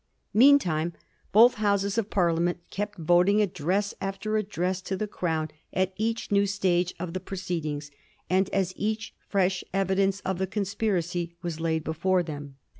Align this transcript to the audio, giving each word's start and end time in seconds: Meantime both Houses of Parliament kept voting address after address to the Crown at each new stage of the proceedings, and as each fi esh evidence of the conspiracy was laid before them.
Meantime 0.33 0.93
both 1.31 1.53
Houses 1.61 1.95
of 1.95 2.09
Parliament 2.09 2.57
kept 2.71 2.97
voting 2.97 3.39
address 3.39 3.93
after 4.01 4.35
address 4.35 4.81
to 4.81 4.97
the 4.97 5.05
Crown 5.05 5.49
at 5.73 5.93
each 5.95 6.31
new 6.31 6.47
stage 6.47 6.95
of 6.99 7.13
the 7.13 7.19
proceedings, 7.19 7.91
and 8.27 8.49
as 8.49 8.73
each 8.75 9.13
fi 9.29 9.45
esh 9.45 9.63
evidence 9.75 10.19
of 10.21 10.39
the 10.39 10.47
conspiracy 10.47 11.35
was 11.43 11.59
laid 11.59 11.83
before 11.83 12.23
them. 12.23 12.55